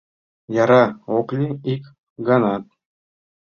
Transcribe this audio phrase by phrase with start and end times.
[0.63, 0.83] Яра
[1.17, 1.83] ок лий ик
[2.27, 2.63] ганат;